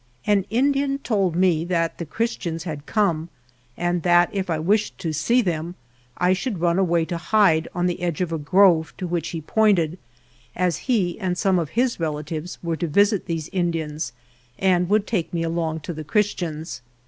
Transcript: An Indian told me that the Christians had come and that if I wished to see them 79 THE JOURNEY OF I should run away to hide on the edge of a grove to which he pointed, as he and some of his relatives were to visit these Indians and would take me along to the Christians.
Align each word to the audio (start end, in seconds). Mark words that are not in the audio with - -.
An 0.25 0.45
Indian 0.49 0.97
told 0.97 1.35
me 1.35 1.63
that 1.63 1.99
the 1.99 2.07
Christians 2.07 2.63
had 2.63 2.87
come 2.87 3.29
and 3.77 4.01
that 4.01 4.33
if 4.33 4.49
I 4.49 4.57
wished 4.57 4.97
to 4.97 5.13
see 5.13 5.43
them 5.43 5.75
79 5.75 5.75
THE 5.75 5.75
JOURNEY 5.75 5.75
OF 5.75 6.25
I 6.25 6.33
should 6.39 6.59
run 6.59 6.79
away 6.79 7.05
to 7.05 7.17
hide 7.17 7.67
on 7.75 7.85
the 7.85 8.01
edge 8.01 8.19
of 8.19 8.31
a 8.31 8.39
grove 8.39 8.95
to 8.97 9.05
which 9.05 9.27
he 9.29 9.41
pointed, 9.41 9.99
as 10.55 10.77
he 10.89 11.19
and 11.19 11.37
some 11.37 11.59
of 11.59 11.69
his 11.77 11.99
relatives 11.99 12.57
were 12.63 12.77
to 12.77 12.87
visit 12.87 13.27
these 13.27 13.47
Indians 13.49 14.11
and 14.57 14.89
would 14.89 15.05
take 15.05 15.31
me 15.31 15.43
along 15.43 15.81
to 15.81 15.93
the 15.93 16.03
Christians. 16.03 16.81